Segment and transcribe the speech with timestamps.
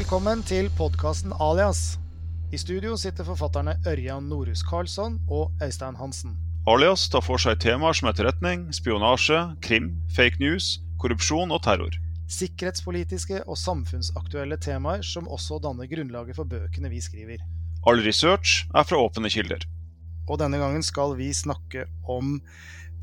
[0.00, 1.98] Velkommen til podkasten Alias.
[2.56, 6.38] I studio sitter forfatterne Ørjan Norhus Karlsson og Øystein Hansen.
[6.64, 10.70] Alias tar for seg temaer som etterretning, spionasje, krim, fake news,
[11.02, 11.92] korrupsjon og terror.
[12.32, 17.44] Sikkerhetspolitiske og samfunnsaktuelle temaer som også danner grunnlaget for bøkene vi skriver.
[17.84, 19.68] All research er fra åpne kilder.
[20.30, 22.38] Og denne gangen skal vi snakke om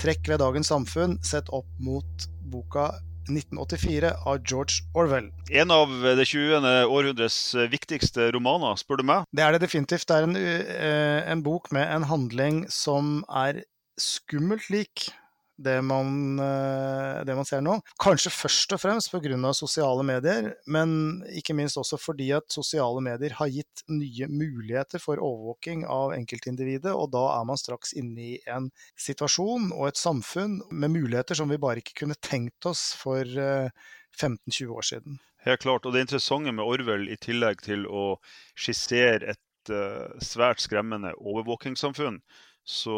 [0.01, 2.89] trekk ved dagens samfunn sett opp mot boka
[3.29, 5.29] 1984 av George Orwell.
[5.51, 6.87] En av det 20.
[6.87, 7.37] århundres
[7.71, 9.27] viktigste romaner, spør du meg.
[9.35, 10.07] Det er det definitivt.
[10.09, 13.63] Det er en, uh, en bok med en handling som er
[13.97, 15.09] skummelt lik
[15.57, 17.77] det man, uh, det man ser nå.
[18.01, 19.53] Kanskje først og fremst pga.
[19.57, 25.17] sosiale medier, men ikke minst også fordi at sosiale medier har gitt nye muligheter for
[25.17, 30.61] overvåking av enkeltindividet, og da er man straks inne i en situasjon og et samfunn
[30.71, 33.69] med muligheter som vi bare ikke kunne tenkt oss for uh,
[34.17, 35.19] 15-20 år siden.
[35.47, 35.85] Helt klart.
[35.85, 38.17] Og det interessante med Orwell, i tillegg til å
[38.57, 42.19] skissere et uh, svært skremmende overvåkingssamfunn,
[42.67, 42.97] så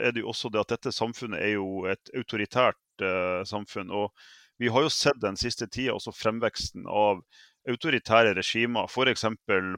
[0.00, 3.92] er det jo også det at dette samfunnet er jo et autoritært eh, samfunn.
[3.92, 4.08] Og
[4.62, 7.20] vi har jo sett den siste tida også fremveksten av
[7.68, 9.26] autoritære regimer, f.eks.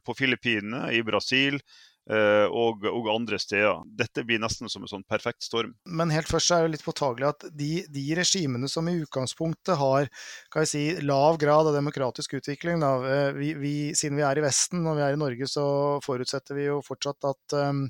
[0.04, 1.58] på Filippinene, i Brasil,
[2.04, 3.78] Uh, og, og, andre steder.
[3.96, 5.70] Dette blir nesten som en sånn perfekt storm.
[5.88, 10.10] Men helt først er det litt påtagelig at de, de regimene som i utgangspunktet har
[10.52, 12.92] kan jeg si, lav grad av demokratisk utvikling da,
[13.32, 15.64] vi, vi, Siden vi er i Vesten og vi er i Norge, så
[16.04, 17.86] forutsetter vi jo fortsatt at um,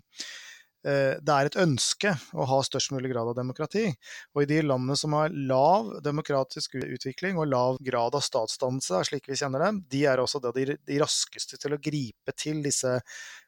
[0.85, 3.87] det er et ønske å ha størst mulig grad av demokrati.
[4.37, 9.31] Og i de landene som har lav demokratisk utvikling og lav grad av statsdannelse, slik
[9.31, 12.99] vi kjenner dem, de er også de, de raskeste til å gripe til disse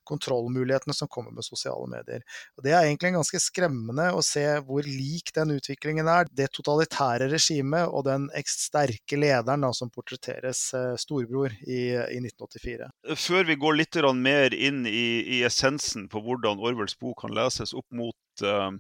[0.06, 2.25] kontrollmulighetene som kommer med sosiale medier.
[2.56, 6.31] Og Det er egentlig ganske skremmende å se hvor lik den utviklingen er.
[6.31, 10.69] Det totalitære regimet og den sterke lederen da, som portretteres
[11.00, 12.91] storbror i, i, 1984.
[13.16, 17.72] Før vi går litt mer inn i, i, essensen på hvordan Orwells bok kan leses
[17.77, 18.72] opp mot uh,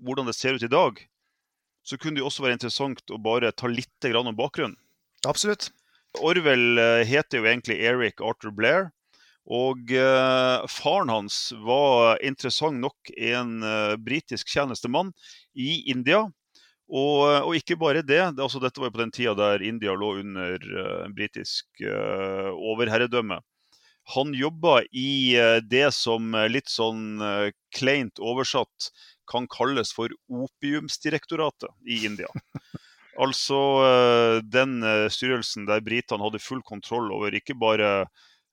[0.00, 1.00] hvordan det ser ut i dag,
[1.86, 4.78] så kunne det også være interessant å bare ta litt om bakgrunnen.
[5.28, 5.70] Absolutt.
[6.18, 8.90] Orwell heter jo egentlig Eric Arthur Blair.
[9.50, 15.10] Og eh, faren hans var interessant nok en eh, britisk tjenestemann
[15.58, 16.22] i India.
[16.90, 18.22] Og, og, ikke bare det.
[18.34, 23.40] det altså, dette var jo på den tida der India lå under eh, britisk overherredømme.
[24.14, 25.36] Han jobba i
[25.70, 27.20] det som litt sånn
[27.76, 28.88] kleint oversatt
[29.30, 32.26] kan kalles for opiumsdirektoratet i India.
[33.22, 33.60] altså
[34.42, 34.80] den
[35.12, 38.08] styrelsen der britene hadde full kontroll over ikke bare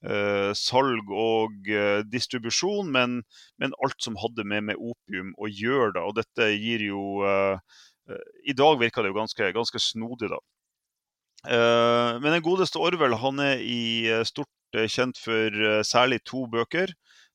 [0.06, 3.24] Uh, salg og uh, distribusjon, men,
[3.58, 5.96] men, alt som hadde med, med opium å gjøre.
[5.96, 6.04] Da.
[6.06, 7.58] Og dette gir jo uh,
[8.46, 10.40] I dag virker det jo ganske, ganske snodig, da.
[12.24, 16.94] men den godeste Orwell han er i stort kjent for særlig to bøker,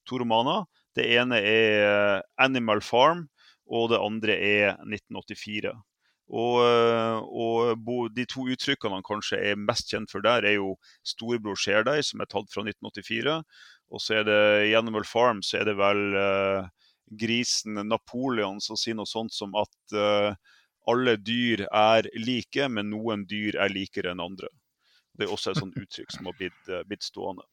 [0.08, 0.64] to romaner.
[0.96, 3.26] Det ene er 'Animal Farm',
[3.68, 5.76] og det andre er 1984.
[6.32, 10.78] Og, eh, og, de to uttrykkene han kanskje er mest kjent for der, er jo
[11.04, 13.42] 'Storebror ser deg', som er tatt fra 1984.
[13.92, 14.40] Og så er det
[14.70, 16.64] i Animal Farm så er det vel uh,
[17.20, 20.32] grisen Napoleon som sier noe sånt som at uh,
[20.88, 24.48] alle dyr er like, men noen dyr er likere enn andre.
[25.12, 27.44] Det er også et sånt uttrykk som har blitt, uh, blitt stående.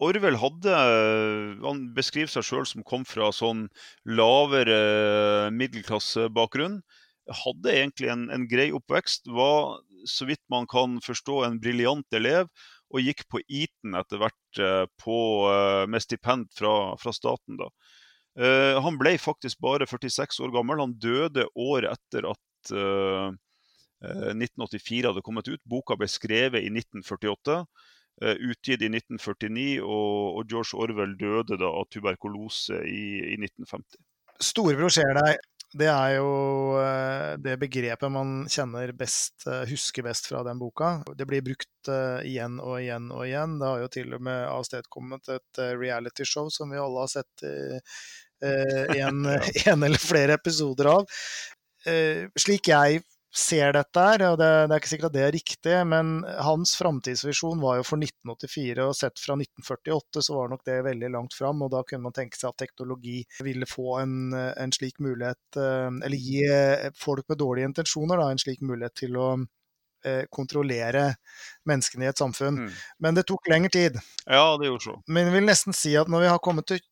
[0.00, 0.76] Orwell hadde,
[1.60, 3.66] han beskriver seg sjøl som kom fra sånn
[4.08, 6.78] lavere middelklassebakgrunn
[7.30, 9.30] hadde egentlig en, en grei oppvekst.
[9.34, 12.50] Var, så vidt man kan forstå, en briljant elev.
[12.90, 17.60] Og gikk på Eton etter hvert uh, på, uh, med stipend fra, fra staten.
[17.60, 17.70] da.
[18.38, 20.82] Uh, han ble faktisk bare 46 år gammel.
[20.82, 22.38] Han døde året etter at
[24.00, 25.62] 1984 hadde kommet ut.
[25.64, 27.64] Boka ble skrevet i 1948.
[28.20, 33.96] utgitt i 1949, og, og, George Orwell døde da av tuberkulose i, i 1950.
[34.44, 35.40] Storebror ser deg
[35.70, 36.30] det er jo
[36.80, 40.96] eh, det begrepet man kjenner best, eh, husker best fra den boka.
[41.14, 43.54] Det blir brukt eh, igjen og igjen og igjen.
[43.60, 47.46] Det har jo til og med avstedkommet et realityshow som vi alle har sett
[49.04, 49.22] en,
[49.70, 51.22] en eller flere episoder av.
[52.40, 55.74] Slik jeg ser dette her, og det, det, er ikke sikkert at det er riktig,
[55.86, 56.12] men
[56.42, 61.12] hans framtidsvisjon var jo for 1984, og sett fra 1948 så var nok det veldig
[61.14, 61.62] langt fram.
[61.62, 65.88] Og da kunne man tenke seg at teknologi ville få en, en slik mulighet, eh,
[65.88, 71.12] eller gi eh, folk med dårlige intensjoner da, en slik mulighet til å eh, kontrollere
[71.70, 72.64] menneskene i et samfunn.
[72.66, 72.78] Mm.
[73.06, 74.00] Men det tok lengre tid.
[74.26, 74.98] Ja, det gjorde så.
[75.06, 76.82] Men jeg vil nesten si at når vi har kommet til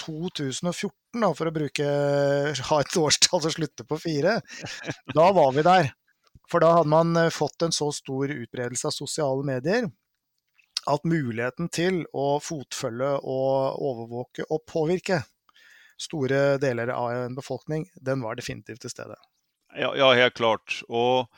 [0.00, 1.90] 2014, da, for å bruke,
[2.70, 4.38] ha et årstall som slutter på fire,
[5.14, 5.92] da var vi der.
[6.50, 9.88] For da hadde man eh, fått en så stor utbredelse av sosiale medier
[10.90, 15.22] at muligheten til å fotfølge og overvåke og påvirke
[16.00, 19.16] store deler av en befolkning, den var definitivt til stede.
[19.74, 20.80] Ja, ja helt klart.
[20.90, 21.30] Og,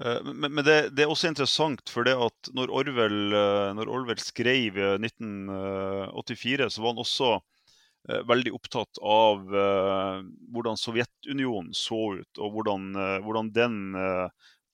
[0.00, 3.90] uh, men, men det, det, er også interessant, for det at når Orwell, uh, når
[3.90, 7.34] Orwell skrev 1984, så var han også
[8.04, 12.90] veldig opptatt av hvordan Sovjetunionen så ut, og hvordan,
[13.24, 13.78] hvordan den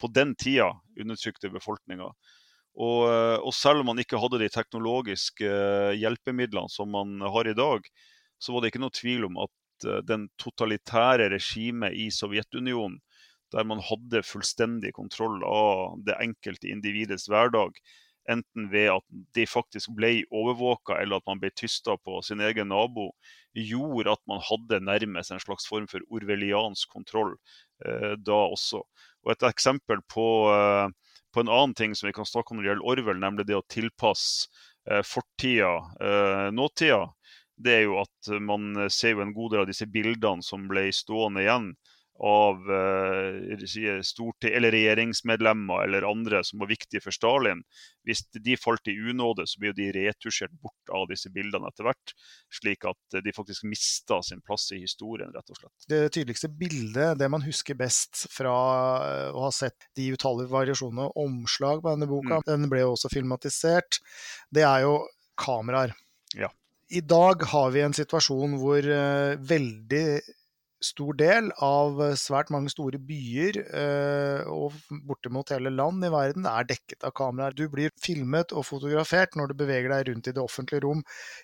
[0.01, 2.09] på den tida undertrykte befolkninga.
[2.81, 3.01] Og,
[3.45, 5.51] og, selv om man ikke hadde de teknologiske
[6.01, 7.87] hjelpemidlene som man har i dag,
[8.41, 12.99] så var det ikke noe tvil om at den totalitære regimet i Sovjetunionen,
[13.51, 17.75] der man hadde fullstendig kontroll av det enkelte individets hverdag,
[18.31, 19.05] enten ved at
[19.37, 23.11] de faktisk ble overvåka eller at man ble tysta på sin egen nabo,
[23.57, 27.37] gjorde at man hadde nærmest en slags form for orwelliansk kontroll
[27.85, 28.83] eh, da også.
[29.27, 32.67] Og Et eksempel på, eh, på, en annen ting som vi kan snakke om når
[32.67, 34.49] det gjelder Orwell, nemlig det å tilpasse
[35.05, 35.75] fortida
[36.57, 37.03] nåtida,
[37.61, 40.87] det er jo at man ser jo en god del av disse bildene som ble
[40.97, 41.67] stående igjen
[42.21, 47.63] av eh, eller regjeringsmedlemmer eller andre som var viktige for Stalin.
[48.05, 52.15] Hvis de falt i unåde, så blir de retusjert bort av disse bildene etter hvert.
[52.53, 55.89] Slik at de faktisk mista sin plass i historien, rett og slett.
[55.89, 58.57] Det tydeligste bildet, det man husker best fra
[59.07, 62.49] eh, å ha sett de utallige variasjonene og omslag på denne boka, mm.
[62.51, 64.03] den ble jo også filmatisert,
[64.53, 64.99] det er jo
[65.41, 65.97] kameraer.
[66.37, 66.53] Ja.
[66.91, 68.85] I dag har vi en situasjon hvor
[69.47, 70.05] veldig
[70.85, 74.77] stor del av svært mange store byer uh, og
[75.09, 77.57] bortimot hele land i verden er dekket av kameraer.
[77.57, 81.03] Du blir filmet og fotografert når du beveger deg rundt i det offentlige rom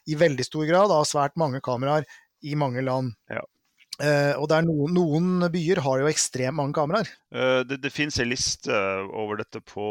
[0.09, 2.09] i veldig stor grad av svært mange kameraer
[2.47, 3.13] i mange land.
[3.33, 3.45] Ja.
[3.97, 7.09] Uh, og noen, noen, byer har jo ekstremt mange kameraer.
[7.33, 9.87] Uh, det, det finnes en liste over dette på,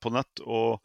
[0.00, 0.80] på nett, og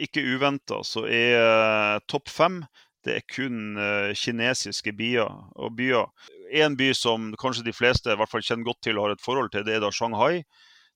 [0.00, 2.62] ikke uventa så er topp fem
[3.06, 6.10] det er kun uh, kinesiske byer og byer.
[6.52, 9.24] En by som kanskje de fleste i hvert fall kjenner godt til og har et
[9.24, 10.34] forhold til, det er da Shanghai.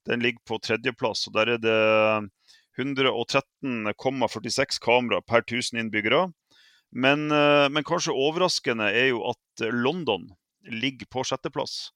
[0.09, 1.27] Den ligger på tredjeplass.
[1.29, 1.81] og Der er det
[2.79, 6.33] 113,46 kamera per 1000 innbyggere.
[6.91, 10.31] Men, uh, men, kanskje overraskende er jo at London
[10.67, 11.91] ligger på sjetteplass.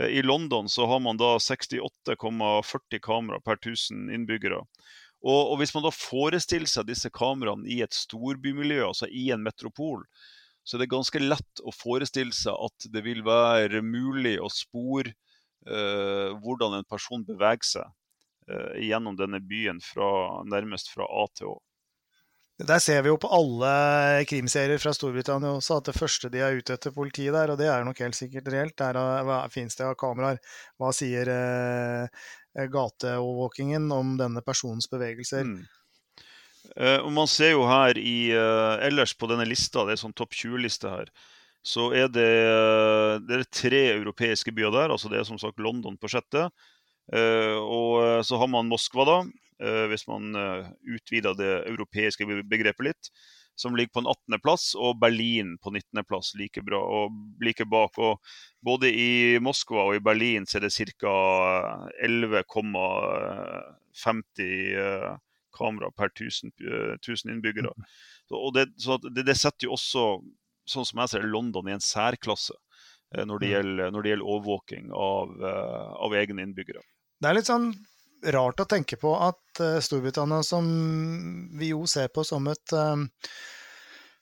[0.00, 4.64] Uh, I London så har man da 68,40 kamera per 1000 innbyggere.
[5.24, 9.44] Og, og, hvis man da forestiller seg disse kameraene i et storbymiljø, altså i en
[9.44, 10.02] metropol,
[10.64, 15.12] så er det ganske lett å forestille seg at det vil være mulig å spore
[15.68, 17.86] uh, hvordan en person beveger seg
[18.50, 20.08] uh, gjennom denne byen fra,
[20.48, 21.60] nærmest fra A til Å.
[22.64, 23.70] Der ser vi jo på alle
[24.30, 27.66] krimserier fra Storbritannia også at det første de er ute etter politiet der, og det
[27.66, 30.38] er nok helt sikkert reelt, der finnes det av kameraer.
[30.78, 32.22] Hva sier eh,
[32.58, 35.42] Eh, gateovervåkingen om denne personens bevegelser.
[35.42, 35.64] Mm.
[36.74, 40.16] Uh, og Man ser jo her i, uh, ellers på denne lista, det er sånn
[40.16, 41.12] topp 20-liste her,
[41.64, 44.94] så er det, uh, det er tre europeiske byer der.
[44.94, 46.48] altså Det er som sagt London på sjette.
[47.04, 49.16] og så har man Moskva, da,
[49.90, 50.32] hvis man
[50.88, 53.10] utvider det europeiske begrepet litt
[53.54, 57.10] som ligger på en 18.-plass, og Berlin på 19.-plass like bra og
[57.44, 57.98] like bak.
[58.02, 58.18] Og
[58.64, 61.14] både i Moskva og i Berlin så er det ca.
[62.02, 65.12] 11,50 eh,
[65.54, 66.52] kamera per 1000,
[66.98, 67.72] 1000 eh, innbyggere.
[68.28, 70.04] Så, det, så det, det, setter jo også,
[70.68, 72.56] sånn som jeg ser London i en særklasse
[73.14, 73.54] eh, når det mm.
[73.54, 75.34] gjelder, når det gjelder overvåking av,
[76.06, 76.84] av egne innbyggere.
[77.20, 77.72] Det er litt sånn
[78.34, 80.64] rart å tenke på at Storbritannia, som
[81.60, 82.72] vi jo ser på som et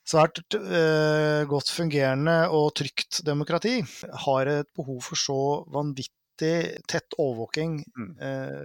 [0.03, 3.77] svært uh, godt fungerende og trygt demokrati,
[4.25, 5.39] har et behov for så
[5.71, 8.15] vanvittig tett overvåking mm.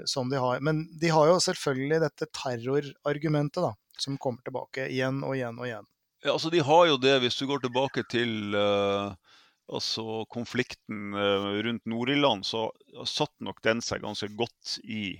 [0.09, 0.61] som de har.
[0.65, 5.69] Men de har jo selvfølgelig dette terrorargumentet da, som kommer tilbake igjen og igjen og
[5.69, 5.89] igjen.
[6.25, 12.49] Ja, altså De har jo det, hvis du går tilbake til altså konflikten rundt Nord-Irland,
[12.49, 12.71] så
[13.07, 15.13] satt nok den seg ganske godt i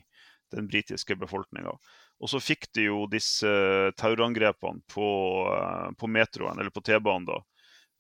[0.51, 1.77] den britiske befolkninga.
[2.19, 3.51] Og så fikk de jo disse
[3.99, 5.09] terrorangrepene på,
[5.55, 7.39] eh, på metroen, eller på T-banen, da,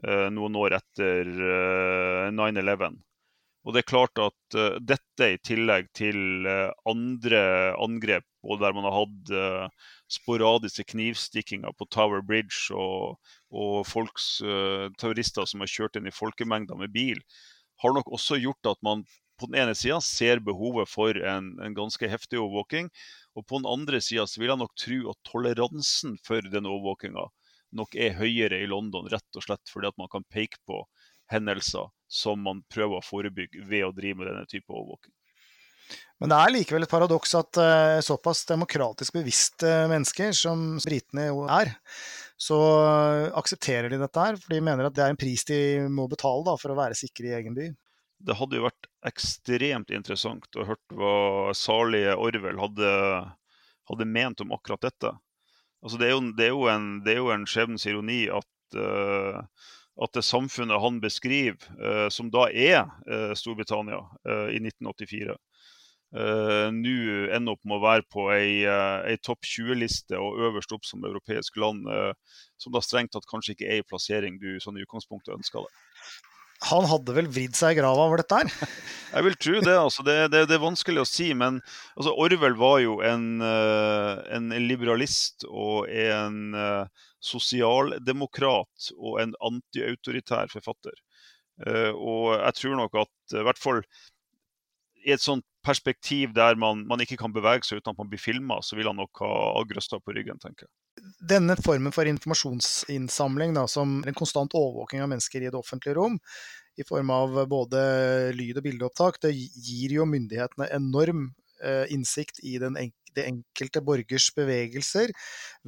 [0.04, 1.24] eh, noen år etter
[2.32, 2.98] 9-11.
[3.68, 7.40] Og det er klart at uh, dette i tillegg til uh, andre
[7.76, 13.18] angrep, og der man har hatt uh, sporadiske knivstikkinger på Tower Bridge og,
[13.52, 17.20] og folks terrorister som har kjørt inn i folkemengder med bil,
[17.84, 19.04] har nok også gjort at man
[19.38, 22.88] på den ene sida ser behovet for en, en, ganske heftig overvåking.
[23.36, 27.28] Og på den andre sida vil jeg nok tro at toleransen for den overvåkinga
[27.76, 30.80] nok er høyere i London, rett og slett fordi at man kan peke på
[31.28, 35.12] hendelser som man prøver å forebygge ved å drive med denne type overvåking.
[36.20, 41.44] Men det er likevel et paradoks at uh, såpass demokratisk bevisste mennesker som britene jo
[41.46, 41.70] er,
[42.38, 42.58] så
[43.38, 45.60] aksepterer de dette her, for de mener at det er en pris de
[45.90, 47.70] må betale da, for å være sikre i egen by.
[48.18, 52.92] Det hadde jo vært ekstremt interessant å høre hva salige Orwell hadde,
[53.90, 55.12] hadde, ment om akkurat dette.
[55.82, 58.78] Altså, det, er jo, det, er jo, en, det er jo en skjebnens ironi at,
[58.78, 59.42] uh,
[59.98, 62.84] at det samfunnet han beskriver, som da er
[63.34, 63.98] Storbritannia
[64.54, 65.34] i 1984
[66.16, 66.94] uh, nå
[67.34, 71.04] ender opp med å være på ei, uh, ei topp 20-liste og øverst opp som
[71.04, 72.12] europeisk land, uh,
[72.60, 75.84] som da strengt tatt kanskje ikke er i plassering du sånn i utgangspunktet ønska deg.
[76.68, 78.48] Han hadde vel vridd seg i grava over dette her?
[79.14, 79.76] Jeg vil tro det.
[79.78, 80.02] altså.
[80.06, 81.28] Det, det, det er vanskelig å si.
[81.30, 81.60] Men
[81.94, 86.58] altså, Orwell var jo en, en liberalist og en
[87.24, 90.94] sosialdemokrat og en antiautoritær forfatter.
[91.94, 93.82] og jeg tror nok at i hvert fall
[95.06, 98.22] i et sånt perspektiv der man, man, ikke kan bevege seg uten at man blir
[98.22, 100.72] filma, så vil han nok ha agrøsta på ryggen, tenker jeg.
[101.30, 106.18] Denne formen for informasjonsinnsamling, da, som en konstant overvåking av mennesker i det offentlige rom,
[106.78, 107.80] i form av både
[108.38, 111.47] lyd- og bildeopptak, det gir jo myndighetene enorm eh,
[111.90, 115.12] innsikt i den enkelte det enkelte borgers bevegelser,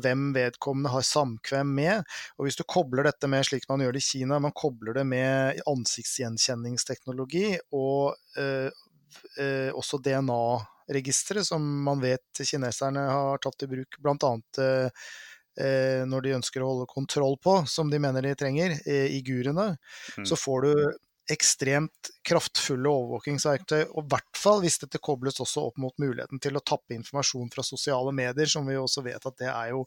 [0.00, 2.04] hvem vedkommende har samkvem med.
[2.38, 5.06] Og hvis du kobler dette med slik man gjør det i Kina, man kobler det
[5.08, 8.70] med ansiktsgjenkjenningsteknologi og eh,
[9.40, 14.32] eh, også DNA-registeret, som man vet kineserne har tatt i bruk bl.a.
[14.62, 15.04] Eh,
[15.60, 19.22] eh, når de ønsker å holde kontroll på, som de mener de trenger, eh, i
[19.26, 19.72] gurene,
[20.18, 20.26] mm.
[20.28, 20.74] så får du
[21.30, 26.58] ekstremt kraftfulle overvåkingsverktøy, og i hvert fall hvis dette kobles også opp mot muligheten til
[26.58, 29.86] å tappe informasjon fra sosiale medier, som vi også vet at det er jo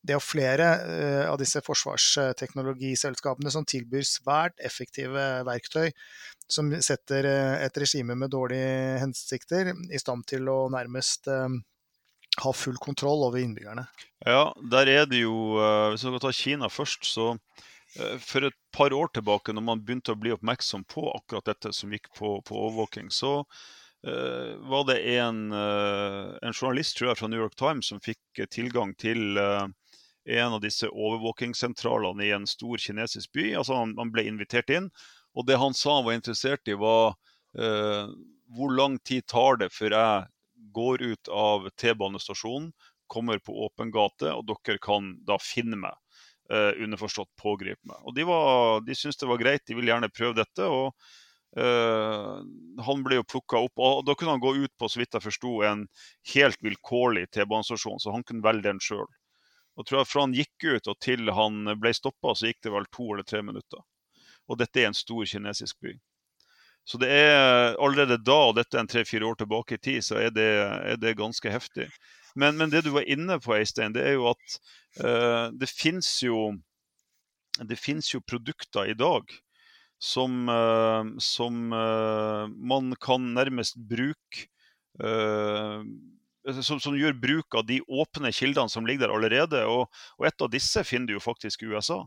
[0.00, 5.90] det er flere uh, av disse forsvarsteknologiselskapene som tilbyr svært effektive verktøy
[6.50, 11.52] som setter uh, et regime med dårlige hensikter i stand til å nærmest uh,
[12.40, 13.84] ha full kontroll over innbyggerne.
[14.24, 15.58] Ja, der er det jo
[15.90, 17.32] Hvis vi skal ta Kina først, så
[18.22, 21.92] for et par år tilbake, når man begynte å bli oppmerksom på akkurat dette som
[21.92, 23.44] gikk på, på overvåking, så
[24.00, 29.36] var det en, en, journalist tror jeg, fra New York Times som fikk tilgang til
[29.36, 33.50] en av disse overvåkingssentralene i en stor kinesisk by.
[33.60, 34.88] Altså han, han, ble invitert inn,
[35.36, 37.12] og det han sa han var interessert i, var
[37.52, 40.24] hvor lang tid tar det før jeg
[40.72, 42.72] går ut av T-banestasjonen,
[43.10, 45.96] kommer på åpen gate, og dere kan da finne meg.
[46.50, 47.98] Eh, underforstått pågripe meg.
[48.02, 50.66] Og De, var, de syntes det var greit, de ville gjerne prøve dette.
[50.66, 50.94] og
[51.50, 52.38] Uh,
[52.86, 55.24] han ble jo plukka opp, og da kunne han gå ut på så vidt jeg
[55.24, 55.80] forsto, en
[56.30, 59.08] helt vilkårlig T-banestasjon, så han kunne velge den sjøl.
[59.88, 63.26] Fra han gikk ut og til han ble stoppa, så gikk det vel to eller
[63.26, 63.82] tre minutter.
[64.46, 65.96] Og dette er en stor kinesisk by.
[66.86, 70.22] Så det er allerede da, og dette er en tre-fire år tilbake i tid, så
[70.22, 70.48] er det,
[70.94, 71.90] er det ganske heftig.
[72.34, 74.58] Men, men, det du var inne på, Eistein, det er jo at
[75.02, 76.50] uh, det fins jo
[77.60, 79.26] det fins jo produkter i dag
[80.00, 84.46] som, uh, som uh, man kan nærmest bruke
[85.02, 85.82] uh,
[86.48, 89.60] som, som, gjør bruk av de åpne kildene som ligger der allerede.
[89.68, 92.00] Og, og et av disse finner du jo faktisk i USA.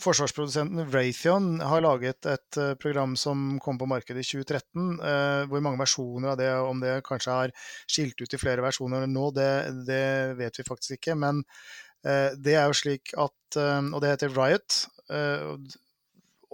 [0.00, 4.86] Forsvarsprodusenten Raytheon har laget et uh, program som kom på markedet i 2013.
[4.96, 7.52] Uh, eh, hvor mange versjoner av det, om det kanskje er
[7.84, 9.50] skilt ut i flere versjoner nå, det,
[9.88, 10.06] det
[10.40, 11.18] vet vi faktisk ikke.
[11.20, 11.42] Men
[12.06, 14.84] uh, det er jo slik at Og det heter Riot.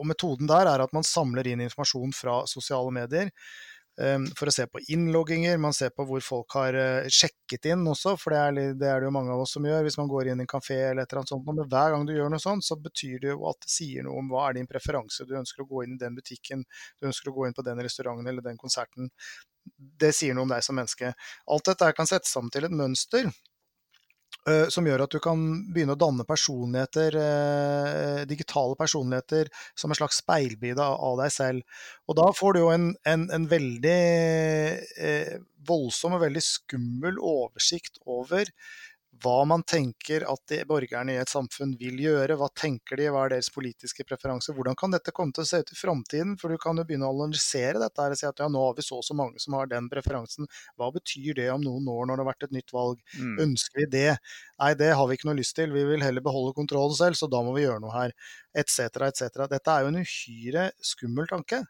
[0.00, 3.28] og metoden der er at man samler inn informasjon fra sosiale medier
[4.36, 5.56] for å se på innlogginger.
[5.58, 9.12] Man ser på hvor folk har eh, sjekket inn også, for det er, det jo
[9.14, 11.22] mange av oss som gjør hvis man går inn i en kafé eller et eller
[11.22, 11.46] annet sånt.
[11.48, 14.20] Men hver gang du gjør noe sånt, så betyr det jo at det sier noe
[14.20, 15.24] om hva er din preferanse.
[15.28, 16.66] Du ønsker å gå inn i den butikken,
[17.00, 19.10] du ønsker å gå inn på den restauranten eller den konserten.
[19.64, 21.14] Det sier noe om deg som menneske.
[21.50, 23.32] Alt dette kan settes sammen til et mønster
[24.70, 25.42] som gjør at du kan
[25.74, 31.82] begynne å danne personligheter, eh, digitale personligheter, som en slags speilbilde av deg selv.
[32.06, 34.00] Og da får du jo en, en, en veldig
[35.02, 35.36] eh,
[35.66, 38.50] voldsom og veldig skummel oversikt over
[39.22, 42.36] hva man tenker at de borgerne i et samfunn vil gjøre.
[42.40, 44.56] Hva tenker de, hva er deres politiske preferanser?
[44.56, 46.34] Hvordan kan dette komme til å se ut i framtiden?
[46.40, 48.74] For du kan jo begynne å analysere dette her og si at ja, nå har
[48.78, 50.48] vi så og så mange som har den preferansen.
[50.76, 53.04] Hva betyr det om noen år når det har vært et nytt valg?
[53.18, 53.36] Mm.
[53.46, 54.10] Ønsker vi det?
[54.62, 55.72] Nei, det har vi ikke noe lyst til.
[55.76, 58.16] Vi vil heller beholde kontrollen selv, så da må vi gjøre noe her.
[58.56, 59.46] Etc., etc.
[59.52, 61.62] Dette er jo en uhyre skummel tanke.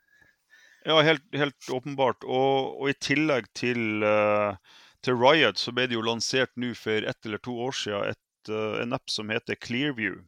[0.86, 2.22] Ja, helt, helt åpenbart.
[2.24, 7.04] Og, og, i tillegg til uh til Riot så ble det jo lansert nå for
[7.08, 10.22] ett eller to år siden et, uh, en app som heter Clearview.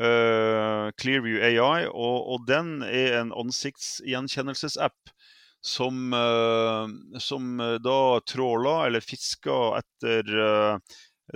[0.00, 5.12] Uh, Clearview AI, og, og, den er en ansiktsgjenkjennelsesapp
[5.62, 6.10] som,
[7.22, 10.80] som da tråler eller fisker etter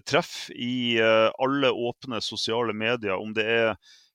[0.03, 3.69] treff i alle åpne sosiale medier, om det er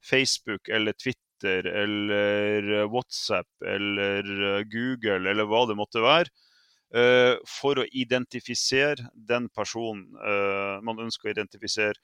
[0.03, 6.27] Facebook eller Twitter eller WhatsApp eller Google eller hva det måtte være,
[6.91, 10.09] for å identifisere den personen
[10.83, 11.95] man ønsker å identifisere.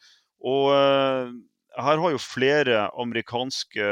[0.47, 3.89] Og her har jo flere amerikanske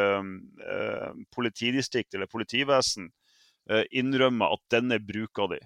[1.36, 3.10] politidistrikt eller politivesen
[3.92, 5.60] innrømmer at denne bruker de.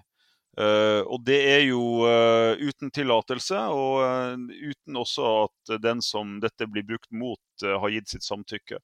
[0.60, 6.34] Uh, og det er jo uh, uten tillatelse, og uh, uten også at den som
[6.42, 8.78] dette blir brukt mot, har gitt sitt samtykke.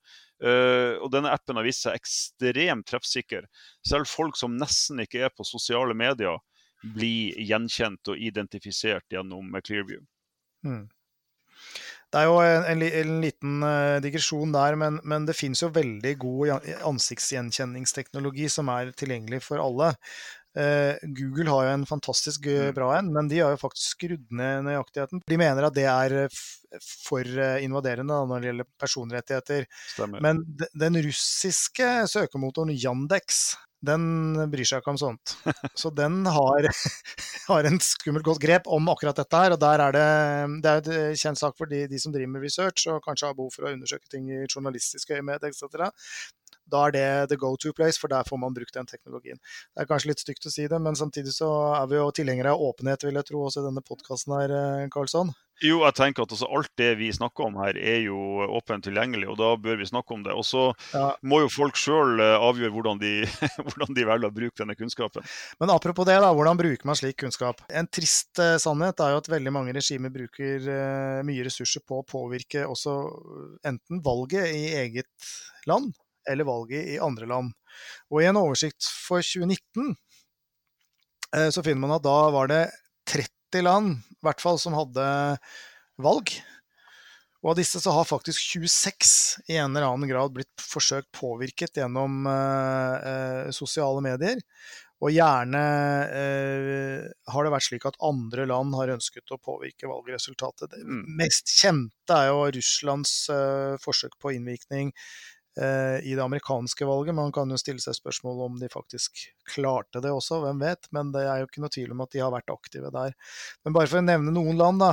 [1.00, 3.47] og denne appen har vist seg ekstremt treffsikker.
[3.88, 6.37] Selv folk som nesten ikke er på sosiale medier,
[6.85, 10.02] blir gjenkjent og identifisert gjennom Clearview.
[10.68, 10.85] Mm.
[12.12, 13.64] Det er jo en, en, en liten
[14.04, 19.95] digresjon der, men, men det finnes jo veldig god ansiktsgjenkjenningsteknologi som er tilgjengelig for alle.
[20.57, 22.75] Eh, Google har jo en fantastisk eh, mm.
[22.79, 25.21] bra en, men de har jo faktisk skrudd ned nøyaktigheten.
[25.29, 26.41] De mener at det er eh,
[26.81, 27.29] for
[27.63, 29.69] invaderende når det gjelder personrettigheter.
[29.93, 30.25] Stemmer.
[30.25, 33.55] Men den russiske søkemotoren Yandex
[33.87, 35.37] den bryr seg ikke om sånt.
[35.79, 36.69] Så den har,
[37.51, 39.55] har en skummelt godt grep om akkurat dette her.
[39.55, 40.07] Og der er det,
[40.65, 43.37] det er et kjent sak for de, de, som driver med research og kanskje har
[43.39, 45.93] behov for å undersøke ting i journalistisk øyemed etc
[46.73, 49.40] da er det the go to place, for der får man brukt den teknologien.
[49.75, 52.54] Det er kanskje litt stygt å si det, men samtidig så er vi jo tilhengere
[52.54, 55.35] av åpenhet, vil jeg tro, også i denne podkasten her, eh, Karlsson.
[55.64, 59.25] Jo, jeg tenker at altså, alt det vi snakker om her, er jo åpent tilgjengelig,
[59.32, 60.35] og da bør vi snakke om det.
[60.37, 61.06] Og så ja.
[61.25, 63.12] må jo folk sjøl eh, avgjøre hvordan de,
[63.64, 65.24] hvordan de, velger å bruke denne kunnskapen.
[65.62, 67.64] Men apropos det, da, hvordan bruker man slik kunnskap?
[67.72, 72.02] En trist uh, sannhet er jo at veldig mange regimer bruker uh, mye ressurser på
[72.02, 72.98] å påvirke også
[73.66, 75.31] enten valget i eget
[75.70, 75.94] land
[76.31, 77.55] eller valget i andre land.
[78.11, 79.95] Og I en oversikt for 2019
[81.37, 82.65] eh, så finner man at da var det
[83.11, 85.07] 30 land i hvert fall som hadde
[86.03, 86.33] valg.
[87.45, 89.12] Og av disse så har faktisk 26
[89.53, 94.43] i en eller annen grad blitt forsøkt påvirket gjennom eh, eh, sosiale medier.
[95.05, 95.61] Og gjerne
[96.09, 100.73] eh, har det vært slik at andre land har ønsket å påvirke valgresultatet.
[100.73, 101.03] Det mm.
[101.19, 104.95] mest kjente er jo Russlands eh, forsøk på innvirkning
[105.57, 107.16] i det amerikanske valget.
[107.16, 109.23] Man kan jo stille seg spørsmål om de faktisk
[109.55, 110.88] klarte det også, hvem vet.
[110.92, 113.16] Men det er jo ikke noe tvil om at de har vært aktive der.
[113.64, 114.92] Men bare for å nevne noen land, da.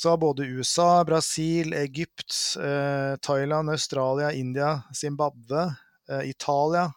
[0.00, 5.74] Så har både USA, Brasil, Egypt, eh, Thailand, Australia, India, Zimbabwe,
[6.08, 6.92] eh, Italia,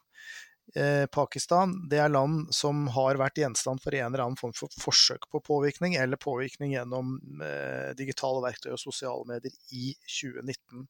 [0.75, 1.89] eh, Pakistan.
[1.89, 5.41] Det er land som har vært gjenstand for en eller annen form for forsøk på
[5.43, 10.87] påvirkning, eller påvirkning gjennom eh, digitale verktøy og sosiale medier i 2019.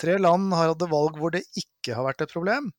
[0.00, 2.70] Tre land har hatt valg hvor det ikke har vært et problem.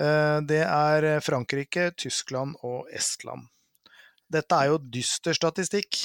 [0.00, 3.48] Eh, det er Frankrike, Tyskland og Estland.
[4.32, 6.00] Dette er jo dyster statistikk.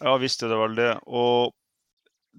[0.00, 0.92] Ja visst er det vel det.
[1.06, 1.54] Og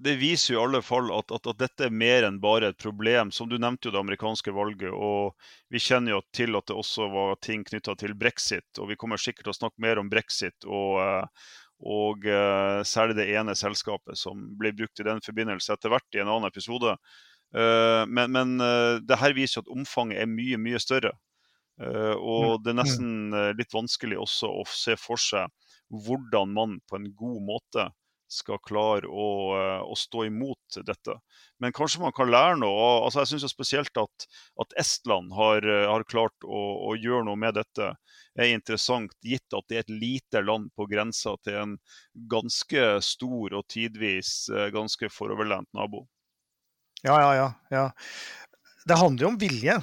[0.00, 2.80] det viser jo i alle fall at, at, at, dette er mer enn bare et
[2.80, 3.32] problem.
[3.34, 5.34] Som du nevnte jo det amerikanske valget, og
[5.72, 8.68] vi kjenner jo til at det også var ting knytta til brexit.
[8.80, 13.16] Og vi kommer sikkert til å snakke mer om brexit og, eh, og uh, særlig
[13.16, 16.96] det ene selskapet som ble brukt i den forbindelse etter hvert i en annen episode.
[17.50, 21.14] Uh, men, men uh, det her viser at omfanget er mye, mye større.
[21.80, 25.48] Uh, og det er nesten litt vanskelig også å se for seg
[25.90, 27.88] hvordan man på en god måte
[28.30, 29.24] skal klare å,
[29.82, 31.16] å stå imot dette.
[31.58, 32.84] Men kanskje man kan lære noe.
[33.02, 34.26] Altså, jeg syns spesielt at,
[34.62, 37.88] at, Estland har, har klart å, å, gjøre noe med dette
[38.44, 41.76] er interessant, gitt at det er et lite land på grensa til en
[42.30, 46.06] ganske stor og tidvis eh, ganske foroverlent nabo.
[47.02, 47.84] Ja, ja, ja, ja.
[48.88, 49.76] Det handler jo om vilje.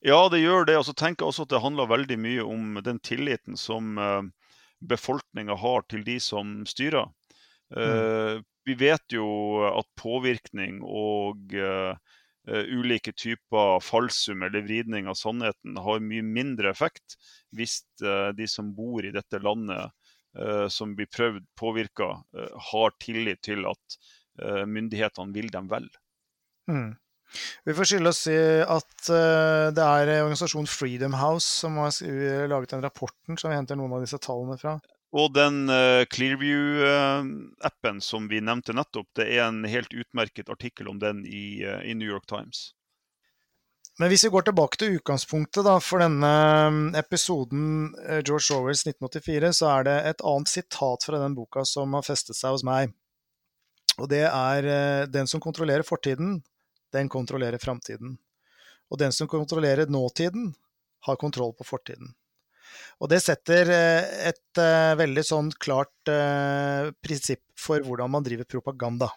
[0.00, 0.76] Ja, det gjør det.
[0.80, 4.22] Og så tenker jeg også at det handler veldig mye om den tilliten som eh,
[4.80, 7.10] befolkninga har til de som styrer.
[7.70, 8.40] Mm.
[8.66, 9.26] Vi vet jo
[9.62, 11.94] at påvirkning og uh,
[12.48, 17.18] ulike typer falsum eller vridning av sannheten har mye mindre effekt
[17.56, 19.92] hvis uh, de som bor i dette landet,
[20.40, 22.14] uh, som blir prøvd påvirka,
[22.70, 24.00] har tillit til at
[24.40, 25.84] myndighetene vil dem vel.
[26.70, 26.94] Mm.
[27.66, 31.92] Vi får skylde oss i at det er organisasjonen Freedom House som har
[32.48, 34.78] laget den rapporten som vi henter noen av disse tallene fra.
[35.10, 41.00] Og den uh, Clearview-appen som vi nevnte nettopp, det er en helt utmerket artikkel om
[41.02, 42.70] den i, uh, i, New York Times.
[43.98, 46.30] Men hvis vi går tilbake til utgangspunktet da, for denne
[46.72, 47.64] mm, episoden
[48.06, 52.06] eh, George Orwells 1984, så er det et annet sitat fra den boka som har
[52.06, 52.94] festet seg hos meg.
[54.00, 56.38] Og det er eh, den som kontrollerer fortiden,
[56.96, 58.16] den kontrollerer framtiden.
[58.88, 60.54] Og den som kontrollerer nåtiden,
[61.04, 62.14] har kontroll på fortiden.
[63.00, 64.60] Og det setter et
[65.00, 66.10] veldig sånn klart
[67.00, 69.08] prinsipp for hvordan man driver propaganda.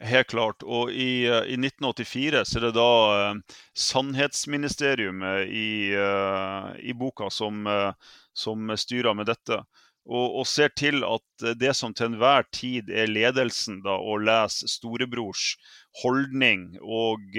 [0.00, 0.64] Helt klart.
[0.64, 7.66] Og i, i 1984 så er det da uh, Sannhetsministeriumet i, uh, i boka som,
[7.68, 7.92] uh,
[8.32, 9.60] som, styrer med dette.
[10.08, 14.70] Og, og, ser til at det som til enhver tid er ledelsen, da, å lese
[14.72, 15.52] storebrors
[16.00, 17.36] holdning og,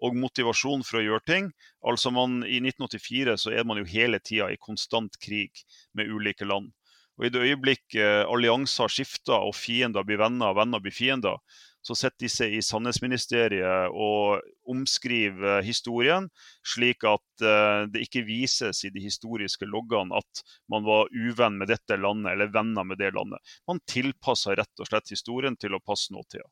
[0.00, 1.48] og motivasjon for å gjøre ting.
[1.86, 5.64] Altså man, I 1984 så er man jo hele tida i konstant krig
[5.96, 6.72] med ulike land.
[7.20, 11.36] Og I det øyeblikk eh, allianser skifter og fiender blir venner og venner blir fiender,
[11.84, 16.28] så sitter disse i Sannhetsministeriet og omskriver historien,
[16.64, 21.72] slik at eh, det ikke vises i de historiske loggene at man var uvenn med
[21.72, 23.40] dette landet eller venner med det landet.
[23.68, 26.48] Man tilpasser rett og slett historien til å passe nåtida.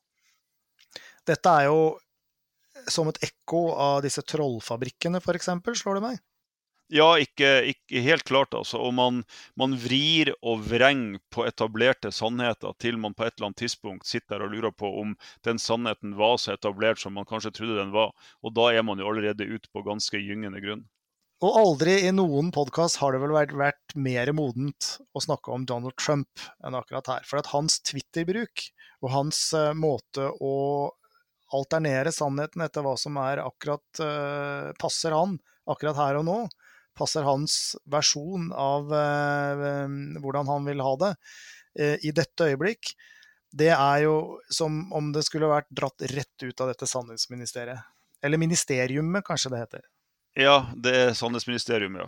[1.25, 1.81] Dette er jo
[2.93, 6.19] som et ekko av disse trollfabrikkene, f.eks., slår det meg?
[6.89, 8.79] Ja, ikke, ikke, helt klart, altså.
[8.81, 9.21] Og man,
[9.59, 14.41] man, vrir og vrenger på etablerte sannheter til man på et eller annet tidspunkt sitter
[14.41, 15.13] og lurer på om
[15.45, 18.15] den sannheten var så etablert som man kanskje trodde den var.
[18.41, 20.87] Og da er man jo allerede ute på ganske gyngende grunn.
[21.45, 25.69] Og aldri i noen podkast har det vel vært, vært, mer modent å snakke om
[25.69, 27.29] Donald Trump enn akkurat her.
[27.29, 28.65] For at hans Twitter-bruk
[29.05, 30.55] og hans uh, måte å
[31.55, 35.37] alternere sannheten etter hva som er akkurat uh, passer han
[35.69, 36.39] akkurat her og nå,
[36.97, 39.85] passer hans versjon av uh,
[40.21, 42.93] hvordan han vil ha det uh, i dette øyeblikk,
[43.49, 44.17] det er jo
[44.53, 47.81] som om det skulle vært dratt rett ut av dette sannhetsministeriet.
[48.21, 49.87] Eller ministeriumet, kanskje det heter.
[50.37, 52.05] Ja, det er sannhetsministerium, ja.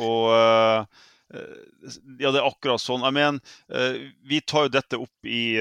[0.00, 0.86] Og
[1.32, 3.04] ja, det er akkurat sånn.
[3.04, 3.58] Jeg mener,
[4.28, 5.58] vi tar jo dette opp i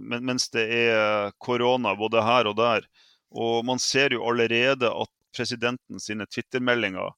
[0.00, 2.86] mens det er korona både her og der.
[3.34, 7.10] Og man ser jo allerede at presidenten sine Twitter-meldinger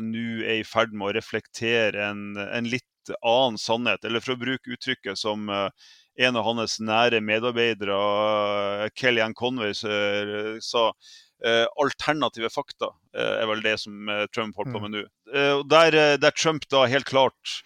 [0.00, 4.04] nå er i ferd med å reflektere en, en, litt annen sannhet.
[4.06, 10.88] Eller for å bruke uttrykket som en av hans nære medarbeidere, Kellyanne Conway, sa
[11.44, 14.84] alternative fakta er vel det som Trump holder på mm.
[14.86, 15.02] med nå.
[15.68, 17.58] Der, der, Trump da helt klart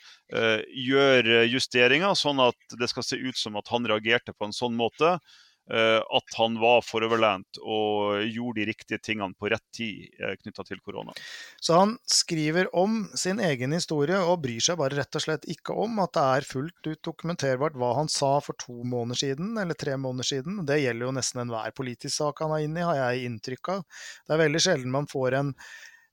[0.75, 4.75] gjør justeringer, sånn at det skal se ut som at han reagerte på en sånn
[4.79, 10.35] måte Eh, at han var foroverlent og gjorde de riktige tingene på rett tid eh,
[10.41, 11.15] knytta til korona.
[11.63, 15.77] Så han skriver om sin egen historie og bryr seg bare rett og slett ikke
[15.85, 19.79] om at det er fullt ut dokumenterbart hva han sa for to måneder siden eller
[19.79, 20.65] tre måneder siden.
[20.67, 23.87] Det gjelder jo nesten enhver politisk sak han er inne i, har jeg inntrykk av.
[24.27, 25.55] Det er veldig sjelden man får en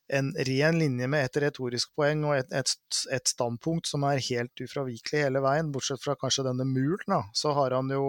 [0.07, 2.75] en ren linje med et retorisk poeng og et, et,
[3.13, 7.53] et, standpunkt som er helt ufravikelig hele veien, bortsett fra kanskje denne muren, da, så
[7.57, 8.05] han jo,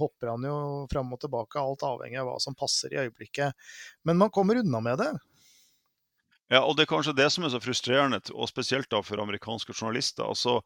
[0.00, 0.58] hopper han jo
[0.92, 3.58] fram og tilbake, alt avhengig av hva som passer i øyeblikket.
[4.06, 5.10] Men man kommer unna med det.
[6.50, 9.70] Ja, og Det er kanskje det som er så frustrerende, og spesielt da for amerikanske
[9.70, 10.26] journalister.
[10.26, 10.56] Altså,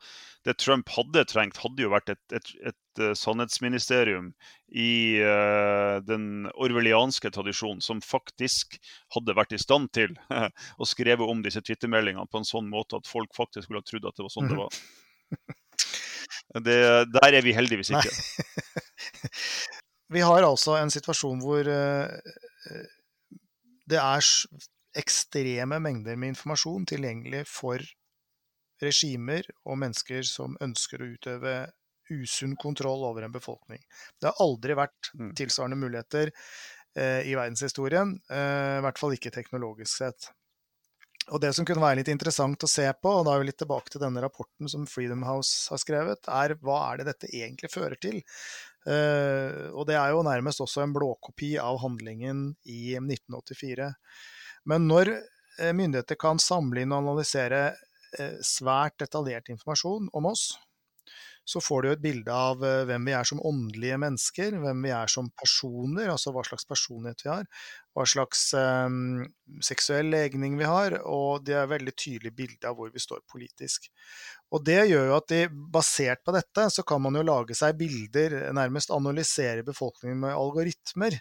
[0.44, 4.32] Det Trump hadde trengt, hadde jo vært et, et, et, eh, sannhetsministerium
[4.72, 8.78] i uh, den orwellianske tradisjonen, som faktisk
[9.12, 10.16] hadde vært i stand til
[10.80, 14.08] å skrive om disse twittermeldingene på en sånn måte at folk faktisk skulle ha trodd
[14.08, 14.64] at det var sånn det mhm.
[14.64, 15.60] var.
[16.64, 16.76] Det,
[17.12, 18.12] der er vi heldigvis ikke.
[20.16, 22.08] vi har altså en situasjon hvor uh,
[23.90, 24.28] det er
[24.98, 27.82] ekstreme mengder med informasjon tilgjengelig for
[28.82, 31.56] regimer og mennesker som ønsker å utøve
[32.12, 33.80] usunn kontroll over en befolkning.
[34.20, 35.34] Det har aldri vært mm.
[35.38, 40.28] tilsvarende muligheter eh, i verdenshistorien, eh, i hvert fall ikke teknologisk sett.
[41.32, 43.60] Og Det som kunne være litt interessant å se på, og da er vi litt
[43.62, 47.72] tilbake til denne rapporten som Freedom House har skrevet, er hva er det dette egentlig
[47.72, 48.20] fører til?
[48.84, 53.88] Uh, og det er jo nærmest også en blåkopi av handlingen i 1984.
[54.70, 57.64] Men når eh, myndigheter kan samle inn og analysere
[58.18, 60.52] eh, svært detaljert informasjon om oss,
[61.44, 64.92] så får du et bilde av eh, hvem vi er som åndelige mennesker, hvem vi
[64.96, 67.44] er som personer, altså hva slags personlighet vi har,
[67.94, 69.26] hva slags um,
[69.62, 73.20] seksuell legning vi har, og det er et veldig tydelig bilde av hvor vi står
[73.30, 73.90] politisk.
[74.56, 75.42] Og Det gjør jo at de,
[75.76, 81.20] basert på dette, så kan man jo lage seg bilder, nærmest analysere befolkningen med algoritmer.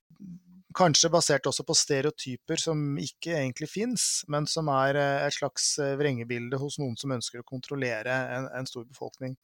[0.76, 5.74] Kanskje basert også på stereotyper som ikke egentlig fins, men som er eh, et slags
[5.82, 9.36] eh, vrengebilde hos noen som ønsker å kontrollere en, en stor befolkning.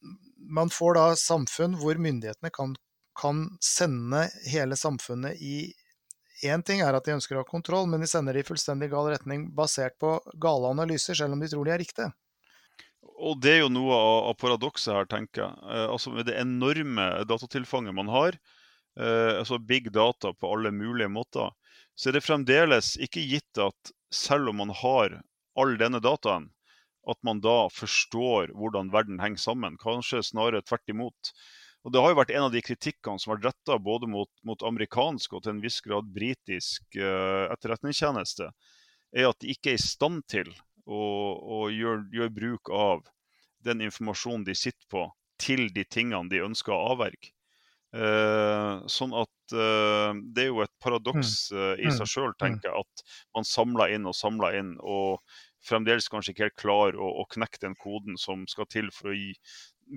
[0.59, 2.75] Man får da samfunn hvor myndighetene kan,
[3.19, 5.59] kan sende hele samfunnet i
[6.39, 8.87] Én ting er at de ønsker å ha kontroll, men de sender det i fullstendig
[8.93, 12.13] gal retning basert på gale analyser, selv om de tror de er riktige.
[13.19, 13.97] Og det er jo noe
[14.29, 15.57] av paradokset her, tenker jeg.
[15.67, 18.39] Eh, altså Med det enorme datatilfanget man har,
[18.99, 21.53] altså big data på alle mulige måter,
[21.95, 25.21] så er det fremdeles ikke gitt at selv om man har
[25.59, 26.49] all denne dataen,
[27.09, 29.77] at man da forstår hvordan verden henger sammen.
[29.81, 31.31] Kanskje snarere tvert imot.
[31.83, 34.29] Og Det har jo vært en av de kritikkene som har vært retta både mot,
[34.43, 38.49] mot, amerikansk og til en viss grad britisk uh, etterretningstjeneste,
[39.15, 40.51] er at de ikke er i stand til
[40.85, 43.07] å, å gjøre, gjør bruk av
[43.63, 45.07] den informasjonen de sitter på,
[45.39, 47.31] til de tingene de ønsker å avverge.
[47.89, 51.95] Uh, sånn at eh, det er jo et paradoks eh, i mm.
[51.97, 52.37] seg sjøl, mm.
[52.37, 55.17] tenker jeg, at man samler inn og samler inn, og
[55.65, 59.15] fremdeles kanskje ikke helt klar å, å knekke den koden som skal til for å
[59.17, 59.31] gi,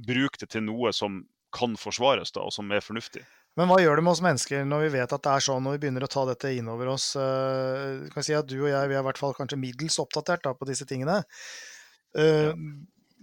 [0.09, 1.21] bruke det til noe som
[1.53, 3.27] kan forsvares, da, og som er fornuftig.
[3.61, 5.77] Men hva gjør det med oss mennesker når vi vet at det er sånn, og
[5.77, 7.11] vi begynner å ta dette inn over oss?
[7.13, 10.55] kan si at Du og jeg vi er i hvert fall kanskje middels oppdatert da,
[10.57, 11.21] på disse tingene.
[12.17, 12.57] Ja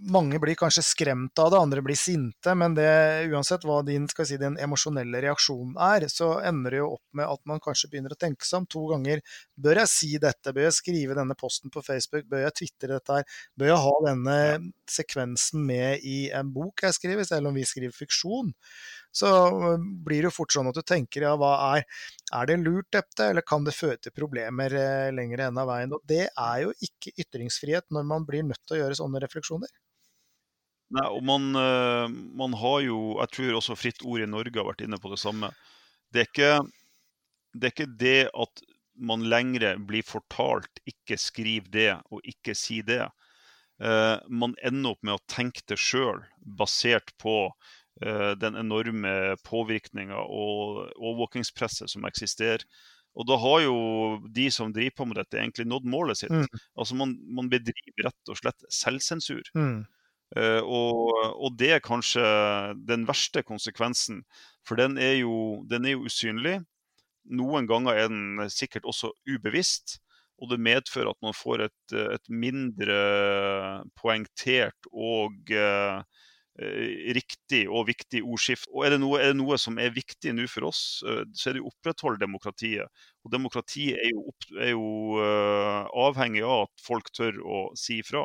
[0.08, 2.88] mange blir kanskje skremt av det, andre blir sinte, men det,
[3.32, 7.42] uansett hva din, si, din emosjonelle reaksjon er, så ender det jo opp med at
[7.50, 9.24] man kanskje begynner å tenke seg om to ganger.
[9.56, 10.54] Bør jeg si dette?
[10.56, 12.28] Bør jeg skrive denne posten på Facebook?
[12.30, 13.42] Bør jeg tvitre dette her?
[13.58, 14.38] Bør jeg ha denne
[14.90, 18.54] sekvensen med i en bok jeg skriver, selv om vi skriver fiksjon?
[19.12, 19.28] så
[20.06, 21.84] blir det jo fort sånn at du tenker ja, hva er,
[22.36, 25.94] er det lurt dette, eller kan det føre til problemer eh, lenger enn av veien?
[25.96, 29.72] Og det er jo ikke ytringsfrihet når man blir nødt til å gjøre sånne refleksjoner.
[30.90, 34.66] Nei, og man, eh, man, har jo Jeg tror også Fritt Ord i Norge har
[34.66, 35.52] vært inne på det samme.
[36.10, 36.52] Det er ikke
[37.54, 38.62] det, er ikke det at
[39.00, 43.10] man lengre blir fortalt 'ikke skriv det' og 'ikke si det'.
[43.80, 47.48] Uh, man ender opp med å tenke det sjøl, basert på
[48.04, 52.66] uh, den enorme påvirkninga og overvåkingspresset som eksisterer.
[53.16, 53.76] Og da har jo
[54.30, 56.30] de som driver på med dette, egentlig nådd målet sitt.
[56.30, 56.60] Mm.
[56.76, 59.42] Altså man, man, bedriver rett og slett selvsensur.
[59.56, 59.80] Mm.
[60.38, 61.10] Uh, og,
[61.42, 62.22] og, det er kanskje
[62.86, 64.22] den verste konsekvensen,
[64.66, 66.60] for den er jo, den er jo usynlig.
[67.34, 69.98] Noen ganger er den sikkert også ubevisst,
[70.40, 72.96] og det medfører at man får et, et mindre
[73.98, 75.98] poengtert og eh,
[77.18, 78.70] riktig og viktig ordskift.
[78.72, 81.50] Og er det, noe, er det noe som er viktig nå for oss, uh, så
[81.50, 83.04] er det å opprettholde demokratiet.
[83.26, 85.20] Og demokratiet er jo, opp, er jo
[86.06, 88.24] avhengig av at folk tør å si ifra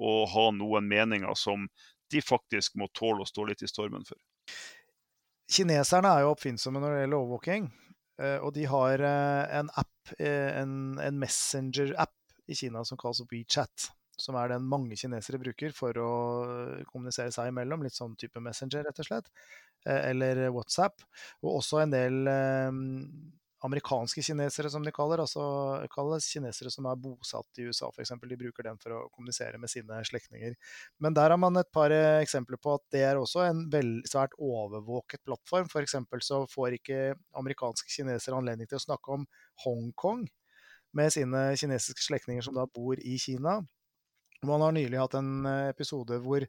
[0.00, 1.66] og ha noen meninger som
[2.12, 4.18] de faktisk må tåle å stå litt i stormen for.
[5.52, 7.72] Kineserne er jo oppfinnsomme når det gjelder overvåking.
[8.20, 13.24] Eh, og de har eh, en app, eh, en, en messenger-app i Kina som kalles
[13.30, 13.90] WeChat.
[14.20, 16.10] Som er den mange kinesere bruker for å
[16.90, 17.82] kommunisere seg imellom.
[17.82, 19.30] Litt sånn type Messenger, rett og slett.
[19.88, 21.00] Eller WhatsApp.
[21.42, 22.18] Og også en del
[23.66, 25.42] amerikanske kinesere, som de kaller, altså
[25.92, 28.14] kalles kinesere som er bosatt i USA f.eks.
[28.18, 30.56] De bruker den for å kommunisere med sine slektninger.
[31.02, 33.64] Men der har man et par eh, eksempler på at det er også en
[34.08, 35.70] svært overvåket plattform.
[35.70, 35.98] F.eks.
[36.26, 37.02] så får ikke
[37.38, 39.26] amerikanske kinesere anledning til å snakke om
[39.64, 40.26] Hongkong
[40.98, 43.60] med sine kinesiske slektninger som da bor i Kina.
[44.42, 46.42] Man har nylig hatt en eh, episode hvor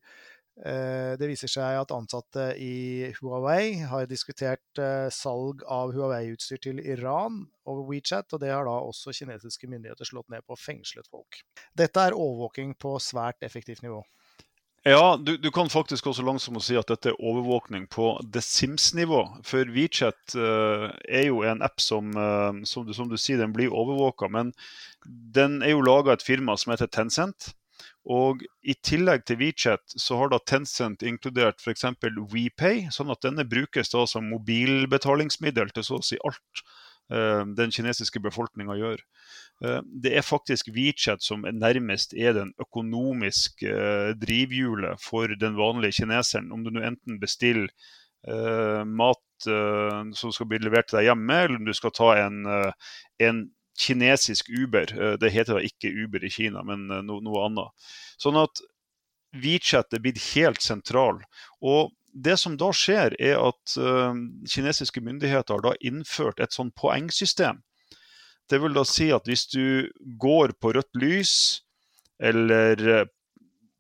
[0.53, 7.41] det viser seg at ansatte i Huawei har diskutert eh, salg av Huawei-utstyr til Iran
[7.65, 11.41] over WeChat, og det har da også kinesiske myndigheter slått ned på fengslet folk.
[11.73, 14.03] Dette er overvåking på svært effektivt nivå.
[14.83, 19.21] Ja, du, du, kan faktisk også langsomt si at dette er overvåkning på The Sims-nivå.
[19.47, 23.55] For WeChat uh, er jo en app som, uh, som, du, som, du, sier, den
[23.55, 24.27] blir overvåka.
[24.27, 24.51] Men
[25.07, 27.53] den er jo laga et firma som heter Tencent.
[28.03, 31.85] Og I tillegg til WeChat så har da Tencent inkludert f.eks.
[32.33, 36.63] WePay, sånn at denne brukes da som mobilbetalingsmiddel til så å si alt
[37.13, 39.05] eh, den kinesiske befolkninga gjør.
[39.63, 46.01] Eh, det er faktisk WeChat som nærmest er den økonomiske eh, drivhjulet for den vanlige
[46.03, 46.51] kineseren.
[46.51, 47.71] Om du nå enten bestiller
[48.23, 52.45] mat som skal bli levert til deg hjemme, eller om du skal ta en,
[53.19, 53.41] en
[53.79, 55.01] kinesisk Uber.
[55.01, 57.91] Eh, det heter da ikke Uber i Kina, men eh, no, noe annet.
[58.21, 58.62] Sånn at
[59.33, 61.23] WeChat er blitt helt sentral.
[61.62, 64.13] Og det som da skjer, er at uh,
[64.45, 67.63] kinesiske myndigheter har da innført et sånn poengsystem.
[68.45, 69.89] Det vil da si at hvis du
[70.21, 71.33] går på rødt lys,
[72.21, 73.07] eller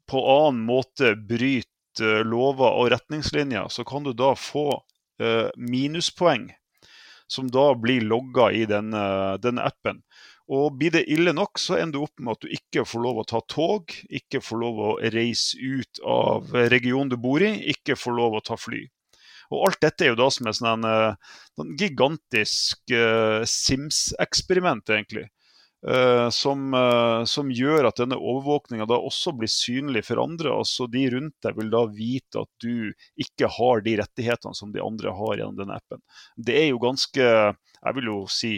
[0.09, 4.81] på annen måte bryter lover og retningslinjer, så kan du da få
[5.21, 6.49] uh, minuspoeng
[7.33, 9.03] som da blir logga i denne,
[9.41, 10.03] denne, appen.
[10.53, 13.21] Og Blir det ille nok, så ender du opp med at du ikke får lov
[13.21, 17.95] å ta tog, ikke får lov å reise ut av regionen du bor i, ikke
[17.97, 18.83] får lov å ta fly.
[19.53, 20.85] Og Alt dette er jo da som et sånn,
[21.57, 25.27] sånn gigantisk uh, Sims-eksperiment, egentlig.
[25.83, 30.53] Uh, som, uh, som, gjør at denne overvåkninga da også blir synlig for andre.
[30.61, 34.79] altså De rundt deg vil da vite at du ikke har de rettighetene som de
[34.83, 35.99] andre har gjennom denne appen.
[36.39, 38.53] Det er jo ganske, jeg vil jo si,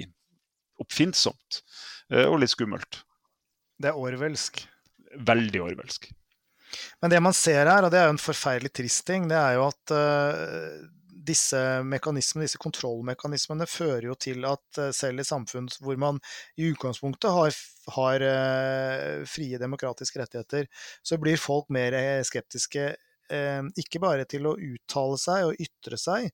[0.82, 1.64] oppfinnsomt
[2.14, 3.02] uh, og litt skummelt.
[3.82, 4.62] Det er orwellsk.
[5.26, 6.12] Veldig orwellsk.
[7.02, 9.58] Men det man ser her, og det er jo en forferdelig trist ting, det er
[9.58, 9.94] jo at
[11.26, 16.22] disse mekanismene, disse kontrollmekanismene fører jo til at uh, selv i samfunn hvor man
[16.60, 17.58] i utgangspunktet har,
[17.98, 20.70] har uh, frie demokratiske rettigheter,
[21.04, 22.94] så blir folk mer skeptiske
[23.26, 26.28] ikke bare til å uttale seg og ytre seg,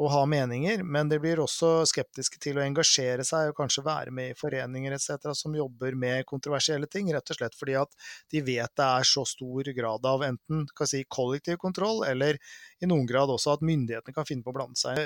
[0.00, 4.14] og ha meninger, men de blir også skeptiske til å engasjere seg og kanskje være
[4.14, 5.28] med i foreninger etc.
[5.36, 7.92] som jobber med kontroversielle ting, rett og slett fordi at
[8.32, 12.40] de vet det er så stor grad av enten si, kollektiv kontroll, eller
[12.80, 14.96] i noen grad også at myndighetene kan finne på å blande seg.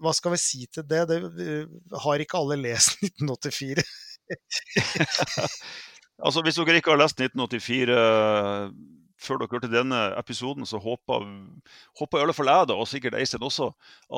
[0.00, 1.02] Hva skal vi si til det?
[1.08, 1.50] det
[2.04, 3.84] har ikke alle lest 1984?
[6.24, 8.00] altså, Hvis dere ikke har lest 1984
[9.20, 11.26] før dere hørte denne episoden, så håper,
[12.00, 13.70] håper i alle fall jeg, da, og sikkert Eistein også,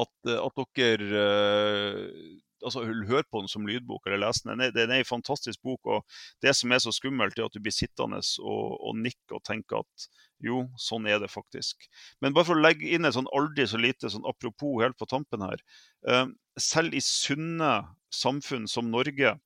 [0.03, 4.65] at, at dere uh, altså, hører på den som lydbok eller leser den.
[4.75, 5.81] Det er en fantastisk bok.
[5.87, 6.05] og
[6.43, 9.83] Det som er så skummelt, er at du blir sittende og, og nikke og tenke
[9.83, 10.09] at
[10.43, 11.87] jo, sånn er det faktisk.
[12.23, 15.09] Men bare for å legge inn et sånn aldri så lite sånn apropos helt på
[15.11, 15.63] tampen her.
[16.07, 16.27] Uh,
[16.61, 17.75] selv i sunne
[18.13, 19.37] samfunn som Norge,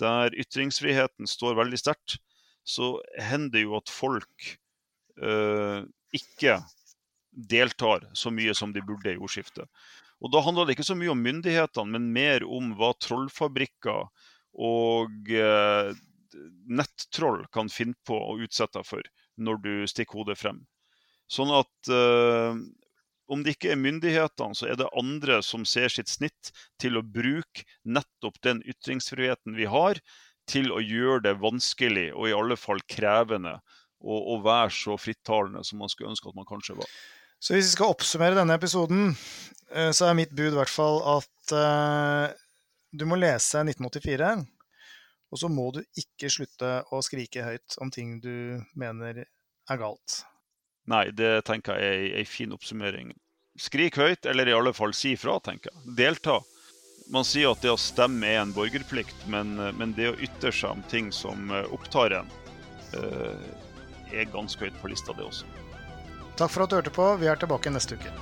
[0.00, 2.18] der ytringsfriheten står veldig sterkt,
[2.66, 4.50] så hender det jo at folk
[6.14, 6.58] ikke
[7.30, 9.68] deltar så mye som de burde i ordskiftet.
[10.20, 14.08] Og Da handler det ikke så mye om myndighetene, men mer om hva trollfabrikker
[14.60, 15.92] og uh,
[16.68, 19.08] nettroll kan finne på å utsette deg for
[19.40, 20.60] når du stikker hodet frem.
[21.30, 22.58] Sånn at uh,
[23.30, 26.50] om det ikke er myndighetene, så er det andre som ser sitt snitt
[26.82, 30.02] til å bruke nettopp den ytringsfriheten vi har,
[30.50, 33.60] til å gjøre det vanskelig og i alle fall krevende
[34.00, 36.92] og, og være så frittalende som man skulle ønske at man kanskje var.
[37.40, 39.14] Så hvis vi skal oppsummere denne episoden,
[39.72, 42.32] eh, så er mitt bud i hvert fall at uh,
[42.92, 44.34] du må lese 1984.
[45.30, 50.24] Og så må du ikke slutte å skrike høyt om ting du mener er galt.
[50.90, 53.14] Nei, det tenker jeg er ei fin oppsummering.
[53.60, 55.94] Skrik høyt, eller i alle fall si fra, tenker jeg.
[55.96, 56.40] Delta.
[57.10, 60.76] Man sier at det å stemme er en borgerplikt, men, men det å ytre seg
[60.76, 62.30] om ting som opptar en,
[62.98, 63.59] uh,
[64.12, 65.48] er ganske høyt på lista, det også.
[66.40, 67.06] Takk for at du hørte på.
[67.20, 68.12] Vi er tilbake neste uke.